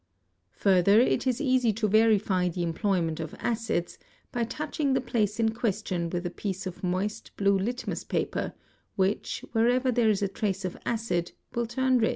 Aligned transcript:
Further 0.53 0.99
it 0.99 1.27
is 1.27 1.39
easy 1.39 1.71
to 1.73 1.87
verify 1.87 2.49
the 2.49 2.63
employment 2.63 3.19
of 3.19 3.35
acids, 3.37 3.99
by 4.31 4.43
touching 4.45 4.87
© 4.91 4.93
the 4.95 4.99
place 4.99 5.39
in 5.39 5.49
question 5.53 6.09
with 6.09 6.25
a 6.25 6.31
piece 6.31 6.65
of 6.65 6.83
moist 6.83 7.29
blue 7.37 7.55
litmus 7.59 8.03
paper, 8.03 8.53
which,— 8.95 9.45
where 9.51 9.69
ever 9.69 9.91
there 9.91 10.09
is 10.09 10.23
a 10.23 10.27
trace 10.27 10.65
of 10.65 10.75
acid, 10.87 11.33
will 11.53 11.67
turn 11.67 11.99
red. 11.99 12.09